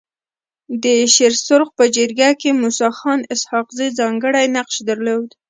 [0.83, 5.29] د شيرسرخ په جرګه کي موسي خان اسحق زي ځانګړی نقش درلود.